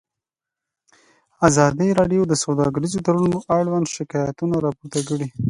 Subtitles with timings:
[1.47, 5.27] ازادي راډیو د سوداګریز تړونونه اړوند شکایتونه راپور کړي.